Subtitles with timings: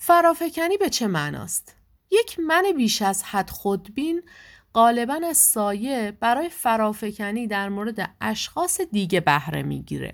[0.00, 1.74] فرافکنی به چه معناست؟
[2.10, 4.22] یک من بیش از حد خودبین
[4.74, 10.12] غالبا از سایه برای فرافکنی در مورد اشخاص دیگه بهره می‌گیره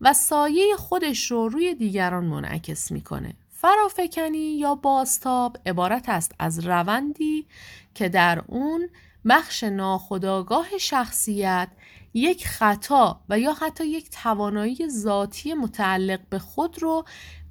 [0.00, 3.34] و سایه خودش رو روی دیگران منعکس می‌کنه.
[3.50, 7.46] فرافکنی یا باستاب عبارت است از روندی
[7.94, 8.88] که در اون
[9.28, 11.68] بخش ناخودآگاه شخصیت
[12.14, 17.04] یک خطا و یا حتی یک توانایی ذاتی متعلق به خود رو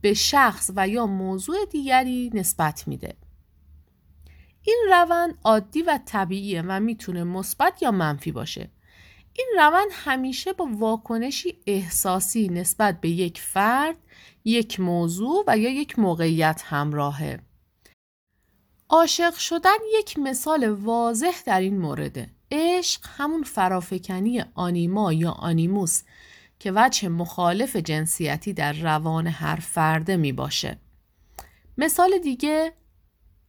[0.04, 3.16] به شخص و یا موضوع دیگری نسبت میده.
[4.62, 8.72] این روند عادی و طبیعیه و می‌تونه مثبت یا منفی باشه.
[9.34, 13.96] این روند همیشه با واکنشی احساسی نسبت به یک فرد،
[14.46, 17.40] یک موضوع و یا یک موقعیت همراهه.
[18.90, 22.30] عاشق شدن یک مثال واضح در این مورده.
[22.52, 26.04] عشق همون فرافکنی آنیما یا آنیموس
[26.60, 30.80] که وجه مخالف جنسیتی در روان هر فرده می باشه.
[31.78, 32.74] مثال دیگه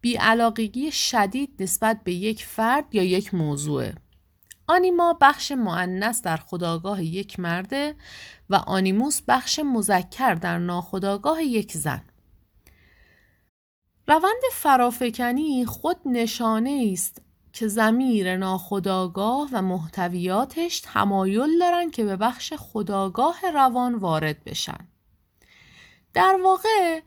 [0.00, 3.94] بیعلاقگی شدید نسبت به یک فرد یا یک موضوعه.
[4.66, 7.94] آنیما بخش معنس در خداگاه یک مرده
[8.50, 12.02] و آنیموس بخش مذکر در ناخداگاه یک زن.
[14.08, 17.22] روند فرافکنی خود نشانه است
[17.54, 24.88] که زمیر ناخداگاه و محتویاتش تمایل دارن که به بخش خداگاه روان وارد بشن.
[26.14, 27.00] در واقع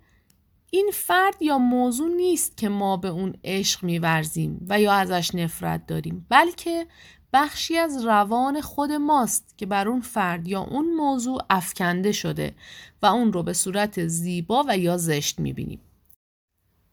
[0.69, 5.85] این فرد یا موضوع نیست که ما به اون عشق میورزیم و یا ازش نفرت
[5.87, 6.87] داریم بلکه
[7.33, 12.55] بخشی از روان خود ماست که بر اون فرد یا اون موضوع افکنده شده
[13.01, 15.81] و اون رو به صورت زیبا و یا زشت می‌بینیم.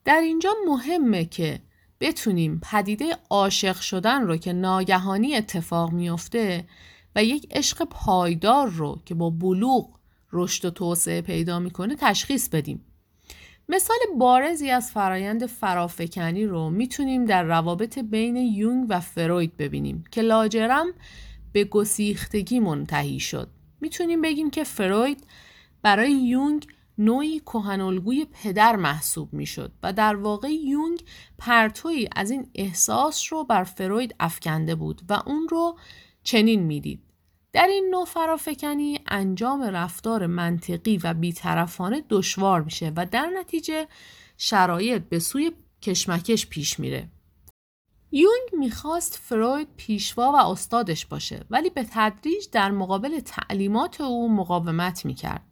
[0.05, 1.61] در اینجا مهمه که
[2.01, 6.65] بتونیم پدیده عاشق شدن رو که ناگهانی اتفاق میافته
[7.17, 9.89] و یک عشق پایدار رو که با بلوغ
[10.33, 12.85] رشد و توسعه پیدا می‌کنه تشخیص بدیم.
[13.69, 20.23] مثال بارزی از فرایند فرافکنی رو می‌تونیم در روابط بین یونگ و فروید ببینیم که
[20.23, 20.87] لاجرم
[21.53, 23.49] به گسیختگی منتهی شد.
[23.81, 25.27] می‌تونیم بگیم که فروید
[25.83, 26.67] برای یونگ
[26.99, 31.05] نوعی کهنالگوی پدر محسوب می‌شد و در واقع یونگ
[31.39, 35.79] پرتویی از این احساس رو بر فروید افکنده بود و اون رو
[36.23, 37.01] چنین می‌دید.
[37.53, 43.89] در این نوع فرافکنی انجام رفتار منطقی و بیطرفانه دشوار میشه و در نتیجه
[44.37, 47.09] شرایط به سوی کشمکش پیش میره.
[48.13, 55.05] یونگ می‌خواست فروید پیشوا و استادش باشه ولی به تدریج در مقابل تعلیمات او مقاومت
[55.05, 55.47] می‌کرد.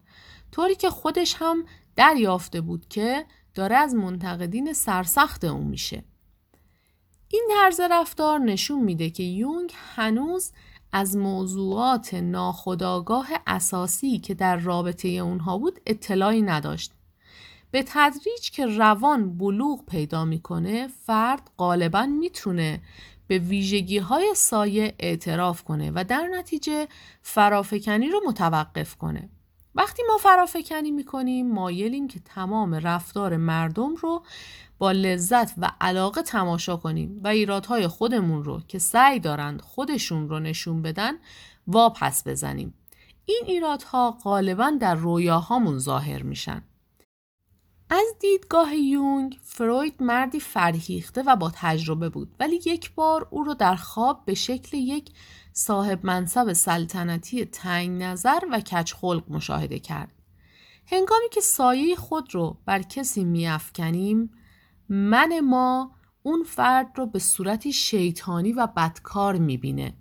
[0.53, 1.65] طوری که خودش هم
[1.97, 6.05] دریافته بود که داره از منتقدین سرسخت او میشه.
[7.29, 10.53] این طرز رفتار نشون میده که یونگ هنوز
[10.93, 16.93] از موضوعات ناخودآگاه اساسی که در رابطه اونها بود اطلاعی نداشت.
[17.71, 22.81] به تدریج که روان بلوغ پیدا می‌کنه فرد غالبا می‌تونه
[23.27, 26.89] به ویژگی های سایه اعتراف کنه و در نتیجه
[27.23, 29.29] فرافکنی رو متوقف کنه.
[29.75, 34.23] وقتی ما فرافکنی می‌کنیم مایلیم که تمام رفتار مردم رو
[34.79, 40.39] با لذت و علاقه تماشا کنیم و ایرادهای خودمون رو که سعی دارند خودشون رو
[40.39, 41.13] نشون بدن
[41.67, 42.75] واپس بزنیم.
[43.25, 46.63] این ایرادها غالبا در رویاهامون ظاهر میشن.
[47.93, 53.55] از دیدگاه یونگ فروید مردی فرهیخته و با تجربه بود ولی یک بار او رو
[53.55, 55.11] در خواب به شکل یک
[55.53, 60.13] صاحب منصب سلطنتی تنگ نظر و کچ خلق مشاهده کرد.
[60.87, 64.31] هنگامی که سایه خود رو بر کسی میافکنیم
[64.89, 69.95] من ما اون فرد رو به صورتی شیطانی و بدکار می‌بینه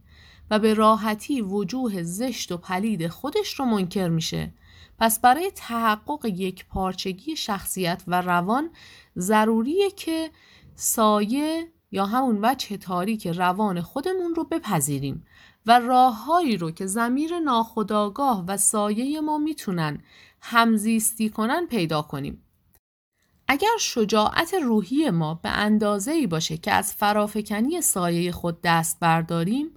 [0.52, 4.54] و به راحتی وجوه زشت و پلید خودش رو منکر میشه
[5.02, 8.70] پس برای تحقق یک پارچگی شخصیت و روان
[9.18, 10.32] ضروریه که
[10.76, 15.26] سایه یا همون وجه تاریک روان خودمون رو بپذیریم
[15.66, 20.02] و راههایی رو که زمیر ناخداگاه و سایه ما می‌تونن
[20.42, 22.44] همزیستی کنن پیدا کنیم.
[23.48, 29.74] اگر شجاعت روحی ما به اندازه ای باشه که از فرافکنی سایه خود دست برداریم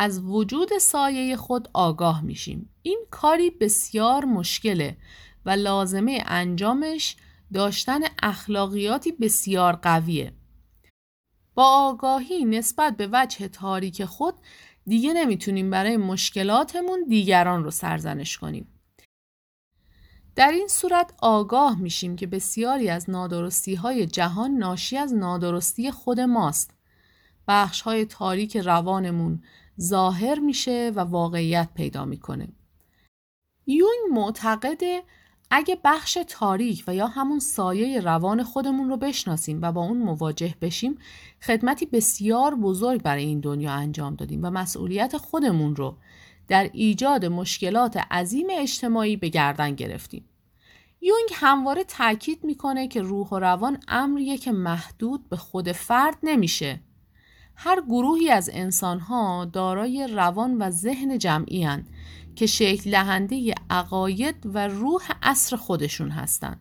[0.00, 2.70] از وجود سایه خود آگاه میشیم.
[2.82, 4.96] این کاری بسیار مشکله
[5.46, 7.16] و لازمه انجامش
[7.54, 10.32] داشتن اخلاقیاتی بسیار قویه.
[11.54, 14.34] با آگاهی نسبت به وجه تاریک خود
[14.86, 18.68] دیگه نمی‌تونیم برای مشکلاتمون دیگران رو سرزنش کنیم.
[20.36, 26.20] در این صورت آگاه میشیم که بسیاری از نادرستی های جهان ناشی از نادرستی خود
[26.20, 26.70] ماست.
[27.48, 29.42] بخش های تاریک روانمون
[29.80, 32.48] ظاهر میشه و واقعیت پیدا می‌کنه.
[33.66, 34.82] یون معتقد
[35.50, 40.54] اگه بخش تاریک و یا همون سایه روان خودمون رو بشناسیم و با اون مواجه
[40.60, 40.98] بشیم
[41.42, 45.96] خدمتی بسیار بزرگ برای این دنیا انجام دادیم و مسئولیت خودمون رو
[46.48, 50.24] در ایجاد مشکلات عظیم اجتماعی به گردن گرفتیم.
[51.00, 56.80] یونگ همواره تاکید می‌کنه که روح و روان امریه که محدود به خود فرد نمیشه.
[57.60, 61.86] هر گروهی از انسانها دارای روان و ذهن جمعی هن
[62.36, 66.60] که شکل دهنده عقاید و روح اصر خودشون هستند.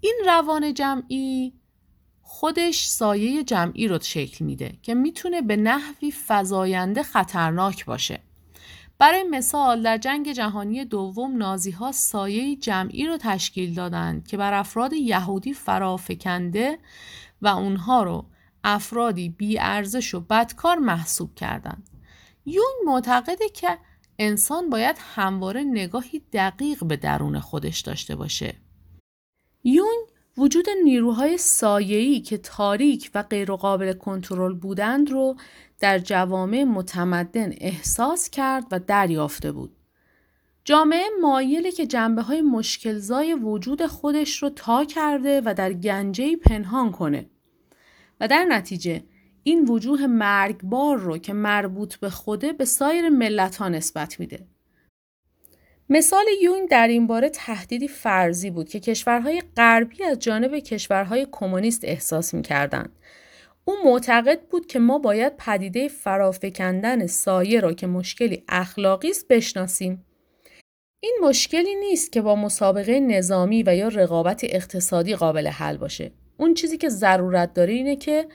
[0.00, 1.52] این روان جمعی
[2.22, 8.20] خودش سایه جمعی رو شکل میده که می‌تونه به نحوی فزاینده خطرناک باشه.
[8.98, 14.54] برای مثال در جنگ جهانی دوم نازی ها سایه جمعی رو تشکیل دادند که بر
[14.54, 16.78] افراد یهودی فرافکنده
[17.42, 18.26] و اونها رو
[18.68, 21.90] افرادی بیارزش و بدکار محسوب کردند.
[22.46, 23.78] یون معتقده که
[24.18, 28.54] انسان باید همواره نگاهی دقیق به درون خودش داشته باشه.
[29.64, 29.96] یون
[30.38, 35.36] وجود نیروهای سایه‌ای که تاریک و غیرقابل کنترل بودند رو
[35.80, 39.76] در جوامع متمدن احساس کرد و دریافته بود.
[40.64, 46.92] جامعه مایله که جنبه های مشکلزای وجود خودش رو تا کرده و در گنجهی پنهان
[46.92, 47.30] کنه
[48.20, 49.02] و در نتیجه
[49.42, 54.46] این وجوه مرگبار رو که مربوط به خوده به سایر ملت ها نسبت میده.
[55.88, 61.84] مثال یونگ در این باره تهدیدی فرضی بود که کشورهای غربی از جانب کشورهای کمونیست
[61.84, 62.92] احساس می‌کردند.
[63.64, 70.04] او معتقد بود که ما باید پدیده فرافکندن سایه را که مشکلی اخلاقی است بشناسیم.
[71.00, 76.12] این مشکلی نیست که با مسابقه نظامی و یا رقابت اقتصادی قابل حل باشه.
[76.36, 78.26] اون چیزی که ضرورت داره اینه که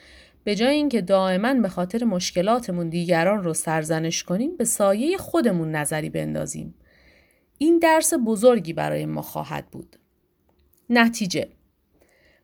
[0.44, 6.10] به جای اینکه دائما به خاطر مشکلاتمون دیگران رو سرزنش کنیم به سایه خودمون نظری
[6.10, 6.76] بندازیم.
[7.58, 9.96] این درس بزرگی برای ما خواهد بود.
[10.90, 11.48] نتیجه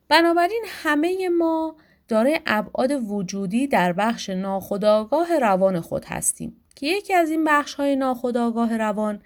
[0.09, 1.75] بنابراین همه ما
[2.07, 7.95] داره ابعاد وجودی در بخش ناخودآگاه روان خود هستیم که یکی از این بخش های
[7.95, 9.21] ناخودآگاه روان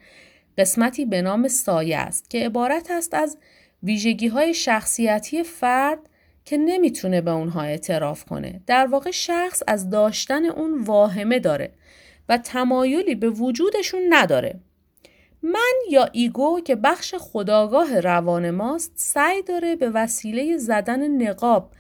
[0.58, 3.38] قسمتی به نام سایه است که عبارت است از
[3.84, 6.00] ویژگی های شخصیتی فرد
[6.46, 8.62] که نمی‌تونه به اونها اعتراف کنه.
[8.68, 11.74] در واقع شخص از داشتن اون واهمه داره
[12.30, 14.60] و تمایلی به وجودشون نداره.
[15.44, 21.72] من یا ایگو که بخش خداگاه روان ماست سعی داره به وسیله زدن نقاب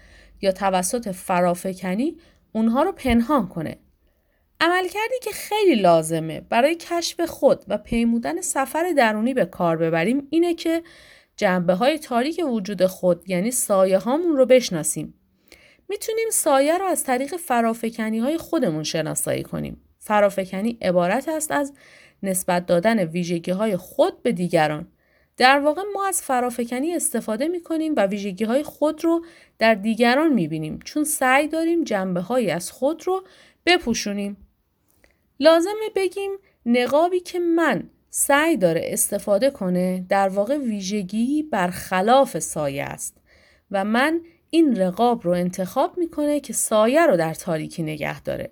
[0.41, 2.17] یا توسط فرافکنی
[2.51, 3.77] اونها رو پنهان کنه.
[4.61, 10.53] عملکردی که خیلی لازمه برای کشف خود و پیمودن سفر درونی به کار ببریم اینه
[10.53, 10.83] که
[11.41, 15.13] جنبه های تاریک وجود خود یعنی سایه هامون رو بشناسیم.
[15.89, 19.81] می‌تونیم سایه رو از طریق فرافکنی های خودمون شناسایی کنیم.
[19.99, 21.73] فرافکنی عبارت است از
[22.23, 24.87] نسبت دادن ویژگی های خود به دیگران.
[25.37, 29.25] در واقع ما از فرافکنی استفاده می کنیم و ویژگی های خود رو
[29.59, 33.23] در دیگران می بینیم چون سعی داریم جنبه های از خود رو
[33.65, 34.37] بپوشونیم.
[35.39, 36.31] لازمه بگیم
[36.65, 43.17] نقابی که من سعی داره استفاده کنه در واقع ویژگی برخلاف سایه است
[43.71, 48.49] و من این رقاب رو انتخاب می‌کنه که سایه رو در تاریکی نگه داره.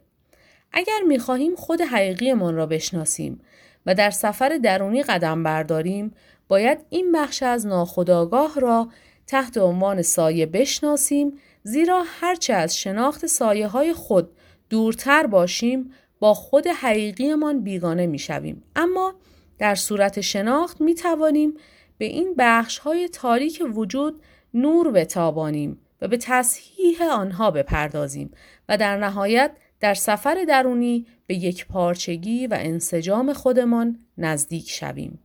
[0.72, 3.42] اگر می‌خواهیم خود حقیقیمان را بشناسیم
[3.86, 6.14] و در سفر درونی قدم برداریم
[6.48, 8.90] باید این بخش از ناخودآگاه را
[9.28, 14.32] تحت عنوان سایه بشناسیم زیرا هرچه از شناخت سایه های خود
[14.70, 19.14] دورتر باشیم با خود حقیقیمان بیگانه می‌شویم اما
[19.60, 21.54] در صورت شناخت می توانیم
[21.98, 24.22] به این بخش های تاریک وجود
[24.54, 28.32] نور بتابانیم و به تصحیح آنها بپردازیم
[28.70, 35.20] و در نهایت در سفر درونی به یک پارچگی و انسجام خودمان نزدیک شویم.